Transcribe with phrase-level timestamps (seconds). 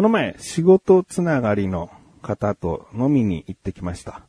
[0.00, 1.90] この前、仕事つながりの
[2.22, 4.22] 方と飲みに行ってきました。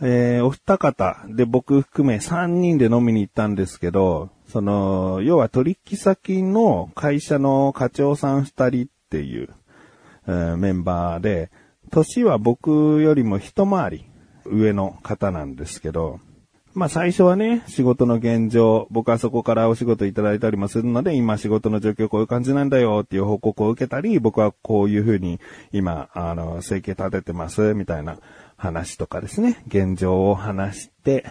[0.00, 9.50] えー、お二方で僕含め3人で飲みに行ったんですけど、その、要は取引先の会社の課長さん2人っていう、
[10.28, 11.50] えーメンバーで、
[11.90, 14.06] 年は僕よりも一回り
[14.46, 16.20] 上の方なんですけど、
[16.74, 25.38] まあ最初はね、仕事の現状、僕はそこからお仕事いただいたりもするので、今仕事の状況こういう感じなんだよっていう報告を受けたり、僕はこういうふうに
[25.72, 28.16] 今、あの、生計立ててます、みたいな
[28.56, 31.26] 話とかですね、現状を話して、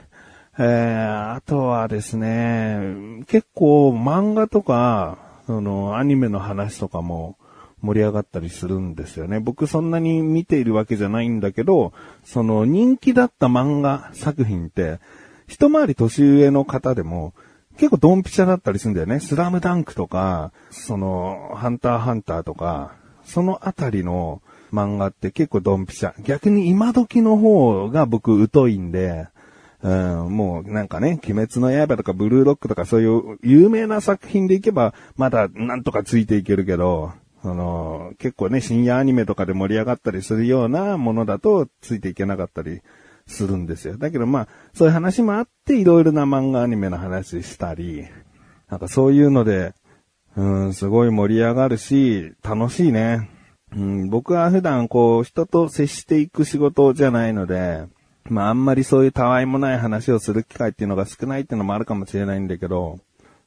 [0.59, 7.35] えー、あとはですね、結構漫画とか、その、アニメの話とかも、
[7.81, 9.39] 盛り上がったりするんですよね。
[9.39, 14.99] 僕そんなに見ているわけじゃないんだけど、その人気だった漫画作品って、
[15.51, 17.33] 一回り年上の方でも、
[17.75, 19.19] 結構ドンピシャだったりするんだよね。
[19.19, 22.93] スラムダンクとか、その、ハンターハンターとか、
[23.25, 24.41] そのあたりの
[24.71, 26.13] 漫画って結構ドンピシャ。
[26.23, 29.27] 逆に今時の方が僕疎いんで、
[29.83, 37.11] うん、もうなんかね、鬼滅の刃とかブルーロックとかそういう有名な作品でいけば、まだなんとかついていけるけど、
[37.43, 42.81] その、結構ね、深夜アニメとかで盛り上がったりするようなものだとついていけなかったり
[43.31, 43.97] するんですよ。
[43.97, 48.05] だけどまあ、そういう話もあって、いろいろな漫画アニメの話したり、
[48.69, 49.73] なんかそういうので、
[50.35, 53.29] うん、すごい盛り上がるし、楽しいね。
[53.75, 57.85] うん、僕は普段こう、人と接していく仕事じゃないので、
[58.25, 62.99] まああんまりそういうたわいもない話をする機会っていうのが少ないっていうのもあるかもしれないんだけど、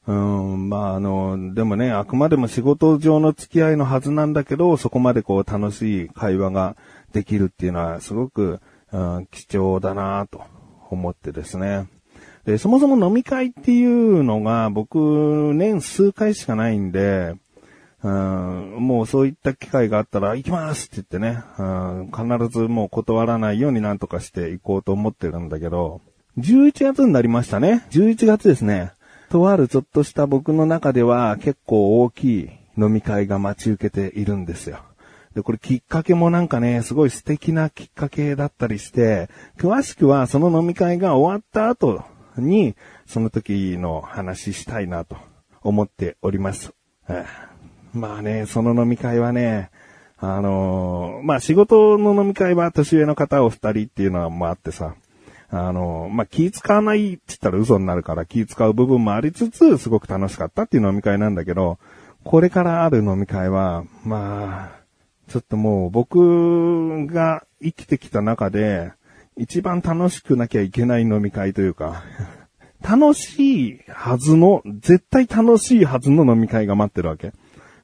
[0.06, 6.76] うん、まああの、でもね、あくまでも仕事上の付き合いのはずなんだけど、そこまでこう楽しい会話が
[7.12, 8.60] できるっていうのはすごく、
[9.30, 10.42] 貴重だなと
[10.90, 11.88] 思ってですね。
[12.44, 17.34] で、そもそも飲み会っていうのが僕年数回しかないんで、
[18.02, 26.02] うん、もうそういった機会があったら行きますって言ってね、うん、必ずもう断らないようになんとかして行こうと思ってるんだけど、
[26.38, 27.86] 11月になりましたね。
[27.90, 28.92] 11月ですね。
[29.30, 34.80] とあるちょっとした僕の中では結構大きい飲み会が待ち受けているんですよ。
[35.34, 39.28] で、これきっかけもなんかね、すごい素敵なきっかけだったりして、
[39.58, 42.04] 詳しくはその飲み会が終わった後
[42.36, 45.16] に、その時の話したいなと
[45.62, 46.72] 思っております。
[47.08, 47.24] え
[47.92, 49.70] まあね、その飲み会はね、
[50.18, 54.94] あのーまあ仕事の飲み会は年上の方お二人っていうのはもあってさ、
[55.50, 61.78] あのまあ気使わないって言ったら嘘になるから気使う部分もありつつ、すごく楽しかったっていう飲み会なんだけど、
[62.24, 64.83] これからある飲み会は、まあ、
[65.28, 68.92] ちょっともう僕が生きてきた中で、
[69.36, 72.02] 一番楽しくなきゃいけない飲み会というか、
[72.82, 77.32] 楽しいはずの、絶対楽しいはずの飲み会が待ってるわけ。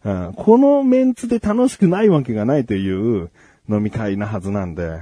[0.04, 3.30] うん、このメンツで楽しくないわけがないという
[3.68, 5.00] 飲み会なはずなんで、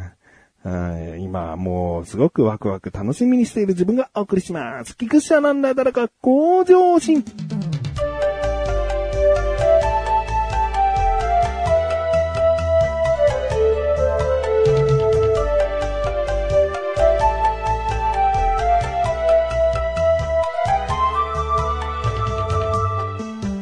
[0.65, 4.97] うん今もうすごくワクワク楽しみにしている自分がお送りします。
[4.97, 7.25] 菊池アナンダー誰か向上心。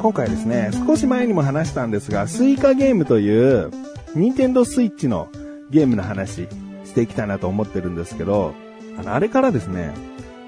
[0.06, 3.72] 今回ですね、少し前にも話したんですが、スイカゲームという、
[4.15, 5.28] ニンテンドースイッチの
[5.69, 6.47] ゲームの話
[6.84, 8.55] していきたいなと思ってるんですけど、
[9.00, 9.93] あの、あれからですね、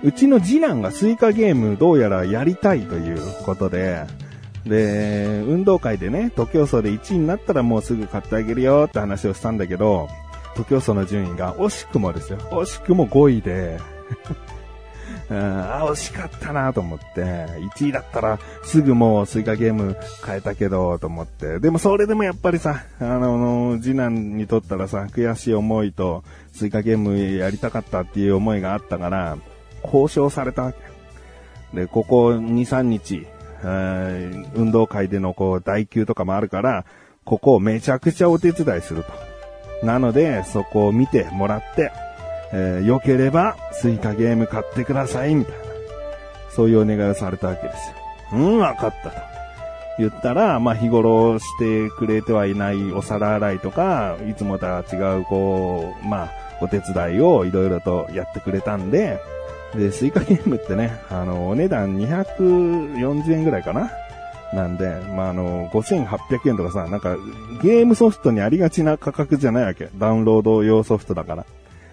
[0.05, 4.05] うちの次男がスイカゲームどうやらやりたいということで、
[4.65, 10.09] で、運動会でね、徒競走で1位になったらもうすぐ買ってあげるよって話をしたんだけど、
[10.55, 12.39] 徒競走の順位が惜しくもですよ。
[12.53, 13.81] 惜しくも5位で、
[15.31, 21.59] うん、あ、惜しかったなと思って、1位だったらすぐもうスイカゲーム変えたけど、と思って。
[21.59, 29.37] でもそれでもやっぱりさ、あの、次男にとったらさ、悔しい思いと、スイカゲームやりたかったっていう思いがあったから、
[29.85, 30.79] 交渉されたわけ。
[31.75, 33.27] で、ここ2、3日、
[34.55, 36.85] 運動会でのこう、代休とかもあるから、
[37.25, 39.87] ここをめちゃくちゃお手伝いすると。
[39.87, 41.93] なので、そこを見てもらって、
[42.53, 45.65] えー良ければ、スイカゲーム買ってください、みたいな。
[46.51, 48.41] そういうお願いをされたわけですよ。
[48.41, 49.17] うん、わかったと。
[49.99, 56.31] 言ったら、まあ、日頃してくれてはいないお皿洗いとか、いつもとは違う、こう、まあ、
[56.61, 59.19] お手伝いをいろいろとやってくれたんで、
[59.75, 63.91] で、スイカゲームってね、あの、お値段240円ぐらいかな
[64.53, 67.17] なんで、まあ、あの、5800円とかさ、なんか、
[67.63, 69.91] ゲームソフトにありがちな価格じゃないわけ。
[69.97, 71.45] ダウンロード用ソフトだから。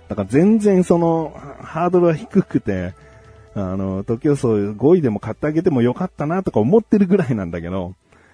[0.07, 2.93] だから全然その、ハードルは低くて、
[3.55, 7.93] あの、時をそう5位でも買ってあげてもよかったなとか思ってるぐらいなんだけど、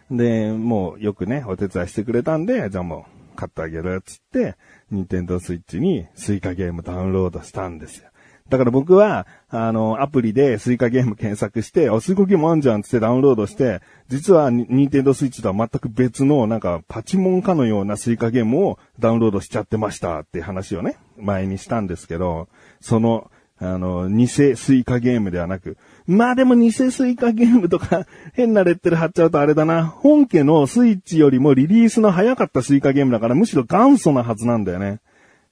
[0.09, 4.55] で、もうよくね、お手伝いしてくれたんで、じゃあもう買ってあげるっつって、
[4.89, 8.10] ニンテンドースイッチにスイカゲームダウンロードしたんですよ。
[8.51, 22.49] だから僕は、あの、アプリでスイカゲーム検索して、あ、スイカゲームあんじゃんってダウンロードして、実はニンテンドースイッチとは全く別の、なんか、パチモンかのようなスイカゲームをダウンロードしちゃってましたって話をね、前にしたんですけど、
[22.81, 25.77] その、あの、偽スイカゲームではなく、
[26.07, 29.85] まあでも偽スイカゲームとか変なレッテル貼っちゃうとあれだな。
[29.85, 34.99] 本家のスイッチよりもリリースの早かったスイカゲームだからむしろ元祖なはずなんだよね。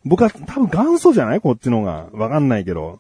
[0.06, 1.42] 僕は多分元祖じゃない？
[1.42, 2.08] こっちの方が。
[2.14, 3.00] わかんないけど。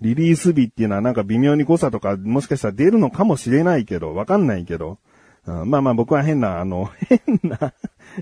[0.00, 4.98] リリース日っていうのはなんか微妙に誤差とかもしかしたら出るのかもしれないけど、わかんないけど。
[5.46, 7.72] うん、まあまあ僕は変な、あの、 変な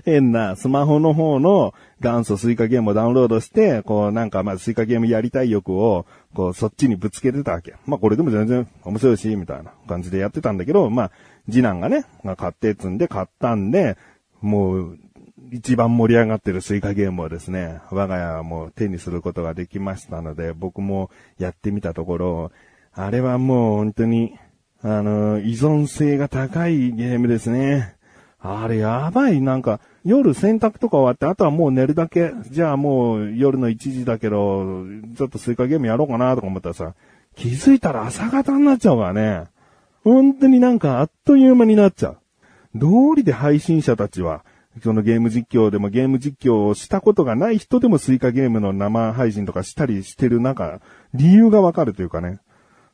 [0.05, 7.73] 変なスマホの方の元祖スイカゲームをダウンロードして、こうなんかまあスイカゲームやりたい欲を、こうそっちにぶつけてたわけ。
[7.85, 11.11] まあこれでも全然面白いし、みたいな感じでやってたんだけど、まあ
[11.49, 12.05] 次男がね、
[12.37, 13.97] 買って積んで買ったんで、
[14.41, 14.99] もう
[15.51, 22.51] 一番盛り上がってるスイカゲームをですね、我が家はもう手にすることができましたので、僕もやってみたところ、
[22.93, 24.37] あれはもう本当に、
[24.81, 27.95] あの、依存性が高いゲームですね。
[28.39, 32.31] あれやばい、なんか、夜洗濯とか終わって、あとはもう寝るだけ。
[32.51, 34.85] じゃあもう夜の1時だけど、
[35.17, 36.93] ちょっとスイカゲームやろうかなとか思ったらさ、
[37.35, 39.45] 気づいたら朝方になっちゃうからね。
[40.03, 42.17] 本当になんかあっという間になっちゃう。
[42.75, 44.45] 道理で配信者たちは、
[44.83, 50.79] そのゲーム実況でもゲーム実況をしたことがない人でもスイカゲームの生配信とかしたりしてる中、
[51.13, 52.39] 理由がわかるというかね。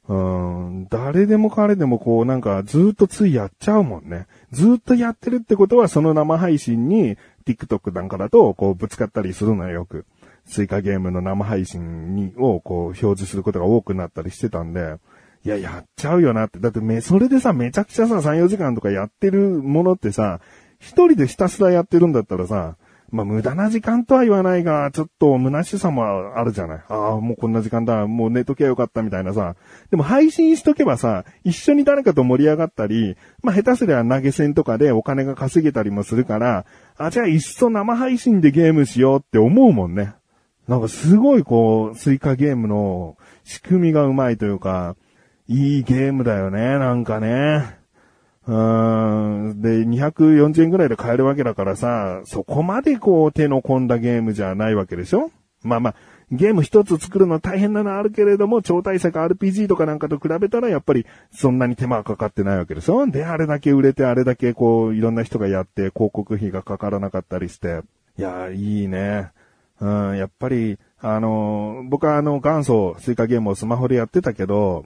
[0.08, 4.28] うん、誰でも彼でもこうなんかずっとついやっちゃうもんね。
[4.52, 10.06] ずっとやってるってことはその生配信に TikTok なんかだとこうぶつかったりするのよよく。
[10.46, 14.98] スイカゲームの生配信にをこう表示することが多くなったりしてたんで、
[15.44, 16.60] いや、やっちゃうよなって。
[16.60, 20.40] だってめ、それでさ、めちゃくちゃさ、3、4時間とかやってるものってさ、
[20.82, 22.76] 一人でひたすらやってるんだったらさ、
[23.12, 26.84] まあ、無駄な時間とは言わないが、ちょっと虚しさもあるじゃない。
[26.88, 29.56] ああ、もうこんな時間だ、もう寝ときゃよかったみたいなさ。
[29.92, 36.66] でも配信しとけばさ、一緒に誰かと盛り上がったり、まあ、下手すりゃ投げ銭とかでお金が稼げたりもするから、
[36.98, 40.14] あ、じゃあいっそ生配信でゲームしようって思うもんね。
[40.70, 44.96] なんかすごいこう、スイカゲームの仕組みがうまいというか、
[45.48, 47.81] いいゲームだよね、なんかね。
[48.48, 49.62] うん。
[49.62, 55.32] で、240円ぐらいで買えるわけだからさ、そこまでこう手の込んだゲームじゃないわけでしょ？
[55.64, 55.96] まあまあ、
[56.32, 63.06] ゲーム一つ作るの大変なのあるけれども、超大作 RPG とかなんかと比べたらやっぱりそんなに手間はかかってないわけでしょ？
[63.06, 67.82] で、あれだけ売れてあれだけこういろんな人がやって広告費がかからなかったりして。
[68.18, 69.30] いや、いいね。
[69.80, 74.86] うん、やっぱり、あの、僕はあの元祖スイカゲームをスマホでやってたけど、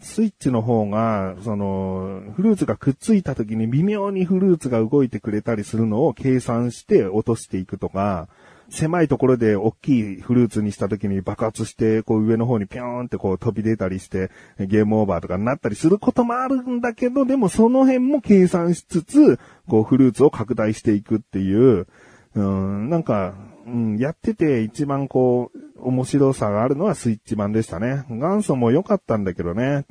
[0.00, 8.28] スイッチの方が、その、フルーツがくっついた時に微妙にフルーツが動いてくれたりするのを計算して落としていくとか、
[8.70, 19.38] 狭いところで大きいフルーツにした時に爆発して、こう上の方にピョーンってこう飛び出たりして、ゲームオーバーとかになったりすることもあるんだけど、でもその辺も計算しつつ、
[19.68, 21.86] こうフルーツを拡大していくっていう、
[22.34, 23.34] うん、なんか、
[23.66, 28.04] うん、やってて一番こう、面白さがあるのはスイッチ版でしたね。
[28.08, 29.84] 元祖も良かったんだけどね。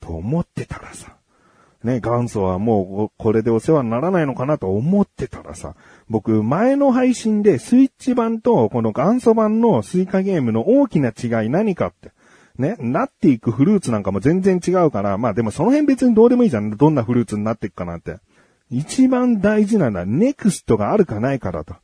[0.00, 1.16] と思ってたらさ。
[1.84, 5.74] ね、元祖はもうこれでお世話にならないのかなと思ってたらさ、
[6.08, 12.12] 僕前の配信でスイッチ版とこの元祖版のスイカゲームの大きな違い何かって。
[12.58, 16.76] ね、なっていくフルーツなんかも全然違うから、まあでもその辺別にどうでもいいじゃん。
[16.76, 18.18] どんなフルーツになっていくかなんて。
[18.70, 21.74] 一番大事なのはネクストがあるかないかだと。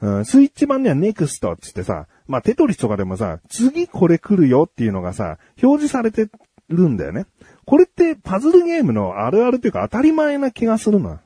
[0.00, 6.28] うん、スイッチ版にはネクストってってさ、まあ、テトリスとかでもさ、次これ来るよっていうのがさ、表示されて
[6.68, 7.26] るんだよね。
[7.64, 11.20] これってパズルゲームのあるあるというか当たり前な気がするな。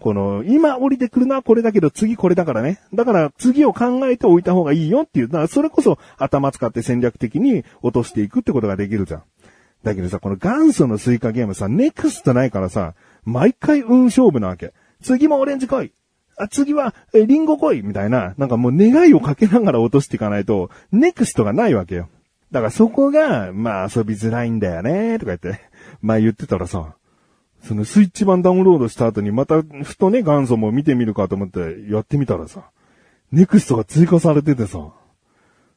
[0.00, 2.80] この、今降りてくるのはこれだけど次これだからね。
[2.92, 5.28] だから次を考えておいた方がいいよっていう。
[5.28, 9.22] だからそれこそ頭使って戦略的に落としていくってことができるじゃん。
[9.84, 12.94] だけどさ、この元祖のスイカゲームさ、ネクストないからさ、
[13.24, 14.72] 毎回運勝負なわけ。
[15.02, 15.92] 次もオレンジ来い。
[16.36, 22.08] あ、次は、え、リンゴ来いみたいな、なんかもう願いをかけながら落としていかないと、ネクストがないわけよ。
[22.50, 25.60] だからそこが、まあ遊びづらいんだよね、とか言って、
[26.00, 26.94] 前言ってたらさ、
[27.62, 32.64] そのスイッチ版ダウンロードした後にまた、ふとね、元祖も見てみるかと思ってやってみたらさ、
[33.30, 34.90] ネクストが追加されててさ、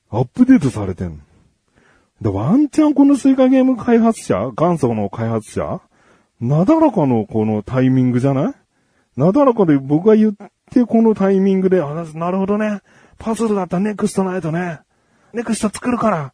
[0.09, 1.21] アップデートされてん
[2.21, 5.81] で、ワンチャンこのスイカゲーム開発者元祖の開発者
[6.39, 8.53] なだらかのこのタイミングじゃない？
[9.15, 10.33] なだらかで僕が言っ
[10.71, 12.81] てこのタイミングで、あ、なるほどね。
[13.17, 14.81] パズルだったネクストないとね。
[15.33, 16.33] ネクスト作るから。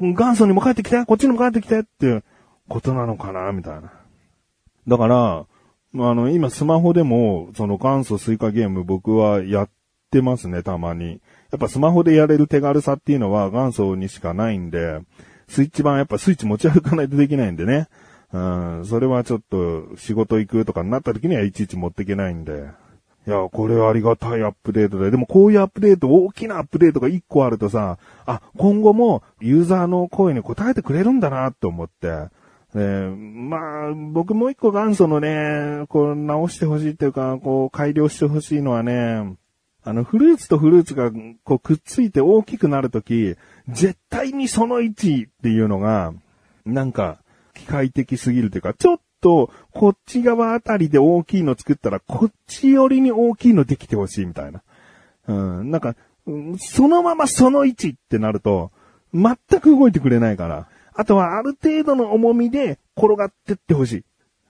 [0.00, 2.24] 元祖にも帰ってきて、こっちにも帰ってきてっていう
[2.68, 3.92] ことなのかな、みたいな。
[4.86, 5.46] だから、あ
[5.94, 9.70] の、今スマホでも、その元祖スイカゲーム僕はやっ
[10.10, 11.20] てますね、たまに。
[11.50, 15.00] やっぱスマホでやれる手軽さっていうのは元祖にしかないんで、
[15.48, 17.88] スイッチ版やっぱスイッチ持ち歩かないとできないんでね。
[18.32, 22.70] うん、それはちょっと仕事行くとかになった時にはいちいち持っていけないんで。
[23.26, 25.10] いや、これはありがたいアップデートで。
[25.10, 32.28] でもこういうアップデート、大きなアップデートが1個あるとさ、あ、今後もユーザーの声に応えてくれるんだなって思って。
[32.76, 39.36] えまあ、僕もう一個元祖のね、こう直してほしいっていうか、こう改良してほしいのはね、
[39.82, 41.10] あの、フルーツとフルーツが
[41.44, 43.34] こうくっついて大きくなるとき、
[43.68, 46.12] 絶対にその位置っていうのが、
[46.64, 47.18] なんか、
[47.56, 54.62] 機械的すぎるというか、ちょっと、こっち側あたりで大きいの作ったら、こっち寄りに大きいのできてほしいみたいな。
[55.26, 55.32] う
[55.62, 55.96] ん、なんか、
[56.58, 58.70] そのままその位置ってなると、
[59.14, 60.68] 全く動いてくれないから。
[60.94, 64.04] あとはある程度の重みで転がってってほしい。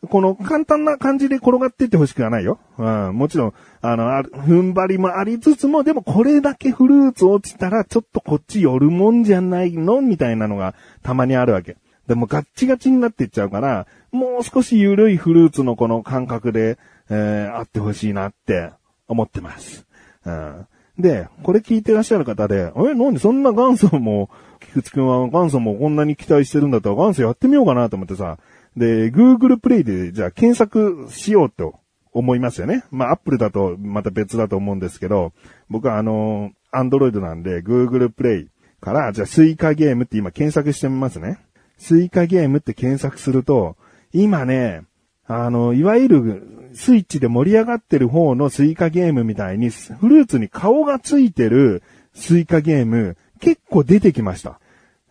[0.08, 2.58] この簡単な感じで転がってってほしくはないよ。
[2.78, 10.00] うん、もちろん、あの、あ、踏ん張りもありつつも、でもこれだけフルーツ落ちたら、ちょっとこっち寄るもんじゃないの？
[10.02, 11.76] みたいなのがたまにあるわけ。
[12.06, 16.78] でもガッチガチになっていっちゃうから、もう少し緩いフルーツのこの感覚で、
[17.10, 18.70] えー、あってほしいなって
[19.08, 19.86] 思ってます。
[20.24, 20.66] うん。
[20.98, 28.38] で、これ聞いてらっしゃる方で、え、なんでそんな元祖も、菊池くんは元祖もこんなに期待してるんだったら元祖やってみようかなと思ってさ、
[28.76, 31.74] で、Google Play でじゃあ検索しようと
[32.12, 32.84] 思いますよね。
[32.90, 35.32] まあ、Apple だとまた別だと思うんですけど、
[35.68, 38.48] 僕はあの、Android なんで Google Play
[38.80, 41.38] から、じゃあスイカゲームって今検索してみますね。
[41.78, 43.76] スイカゲームって検索すると、
[44.12, 44.82] 今ね、
[45.26, 51.82] あの、いわゆるスイッチで盛り上がってる方のスイカゲームみたいに、フルーツに顔がついてる
[52.14, 54.60] スイカゲーム、結構出てきました。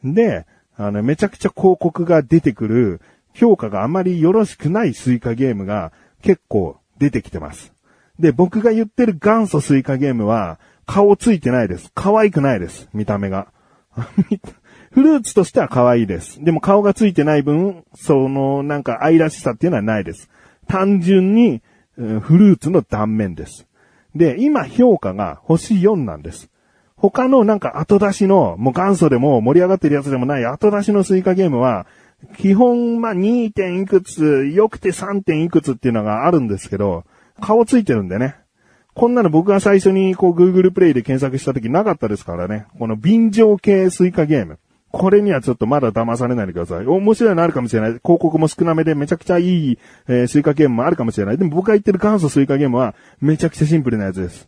[0.03, 0.45] で、
[0.77, 3.01] あの、めちゃくちゃ広告が出てくる、
[3.33, 5.91] 評価があまりよろしくないスイカゲームが
[6.21, 7.73] 結構出てきてます。
[8.19, 11.91] で、僕が言ってる元祖スイカゲームは、顔ついてないです。
[11.93, 12.89] 可愛くないです。
[12.93, 13.47] 見た目が。
[14.95, 16.41] フルーツとしては可愛いです。
[16.41, 20.29] でも顔がついてない分、そのなんか愛らしさっていうのはないです。
[20.69, 21.61] 単純に、
[21.97, 23.67] フルーツの断面です。
[24.15, 26.49] で、今評価が星4なんです。
[26.95, 31.87] 他のなんか後出しの、もう元祖でも盛り上がってるやつでもない後出しのスイカゲームは、
[32.37, 33.51] 基本、まあ、2.
[33.51, 35.23] 点いくつ、良くて 3.
[35.23, 37.03] 点いくつっていうのがあるんですけど、
[37.41, 38.35] 顔ついてるんでね。
[38.93, 42.65] こんなの僕が最初にこう Google Play で検索した時なかったですからね。
[42.79, 44.57] この便乗系スイカゲーム。
[44.97, 46.85] これにはちょっとまだ騙されないでください。
[46.87, 47.89] 面白いのあるかもしれない。
[47.91, 51.37] 広告も少なめでめちゃくちゃいい、えー、スイカゲームもあるかもしれない。
[51.37, 54.47] でも僕が言ってる元祖スイカゲームはめちゃくちゃシンプルなやつです。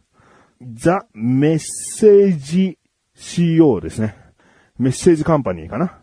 [0.74, 2.78] ザ・メッセージ
[3.18, 4.16] CO ですね。
[4.80, 6.00] メッセージカンパニーかな？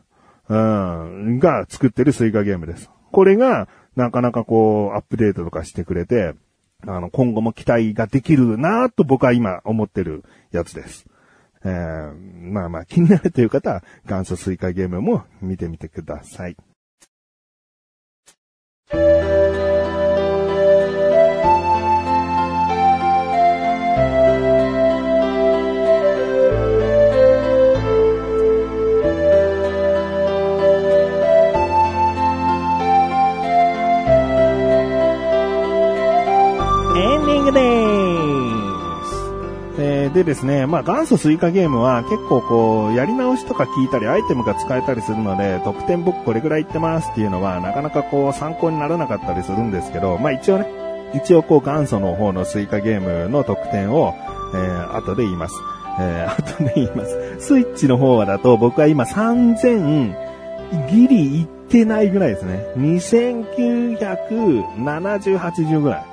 [0.47, 2.91] うん、が作ってるスイカゲームです。
[3.13, 6.35] これが、なかなかこう、アップデートとかしてくれて、
[6.87, 11.07] あの、今後も期待ができるなと僕は今思ってるやつです。
[11.65, 16.57] えー、まあまあ気になるという方は元祖スイカゲームも見てみてください。
[40.15, 50.67] でですね、まあ元祖スイカゲームは結構こう、やり直しとか聞いたり、アイテムが使えたりするので、得点僕これぐらいいってますっていうのは、なかなかこう、参考にならなかったりするんですけど、まあ一応ね、
[51.15, 54.15] 一応こう元祖の方のスイカゲームの得点を、
[54.55, 55.55] えー、後で言います。
[56.01, 57.41] えー、後で言います。
[57.41, 60.15] スイッチの方はだと僕は今3000
[60.91, 62.65] ギリいってないぐらいですね。
[62.77, 66.05] 2970、80ぐらい。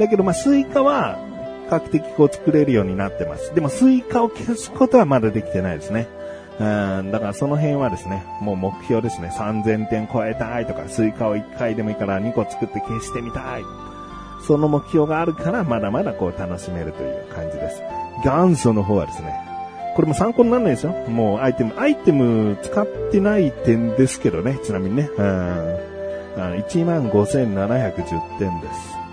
[0.00, 1.18] だけどまあスイカは
[1.74, 3.54] 比較的こう作れるようになってます。
[3.54, 6.08] でもスイカを消すことはまだできてないですね。
[6.60, 9.32] うん、だからその辺はですね、もう目標ですね。
[9.36, 13.62] 3000点超えたいとか、スイカを1回でもいいから2個作って消してみたい。
[14.46, 17.82] その目標があるから、まだまだこう楽しめるという感じです。
[18.24, 19.34] 元祖の方はですね、
[19.96, 20.92] これも参考にならないですよ。
[21.08, 25.10] もうアイテム、アイテム使ってない点ですけどね、ちなみにね。
[25.16, 25.78] うん。
[26.36, 29.03] 15,710点です。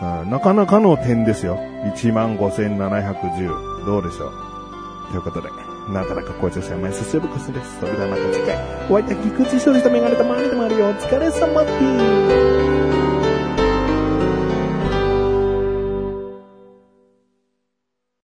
[0.00, 1.58] なかなかの点ですよ。
[1.96, 3.86] 15,710。
[3.86, 4.32] どうでしょう？
[5.10, 5.48] ということで、
[5.88, 7.80] なんとなか校長者前進すぶくすです。
[7.80, 8.56] それではまた次回、
[8.90, 10.86] お会いいた菊池勝利とメガネと周りでもあるよ。
[10.86, 11.68] お疲れ様で
[12.62, 12.65] す。